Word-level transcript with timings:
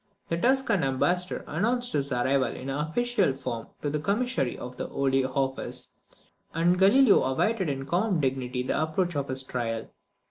The 0.29 0.37
Tuscan 0.37 0.83
ambassador 0.83 1.43
announced 1.45 1.93
his 1.93 2.11
arrival 2.11 2.47
in 2.47 2.71
an 2.71 2.87
official 2.87 3.35
form 3.35 3.67
to 3.83 3.89
the 3.91 3.99
commissary 3.99 4.57
of 4.57 4.75
the 4.75 4.87
holy 4.87 5.23
office, 5.23 5.93
and 6.55 6.79
Galileo 6.79 7.21
awaited 7.21 7.69
in 7.69 7.85
calm 7.85 8.19
dignity 8.19 8.63
the 8.63 8.81
approach 8.81 9.15
of 9.15 9.27
his 9.27 9.43
trial. 9.43 9.91